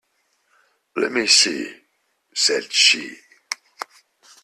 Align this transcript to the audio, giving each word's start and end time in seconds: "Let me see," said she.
"Let 0.95 1.11
me 1.11 1.27
see," 1.27 1.75
said 2.33 2.73
she. 2.73 3.19